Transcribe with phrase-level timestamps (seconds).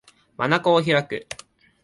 [0.35, 1.27] 眼を開く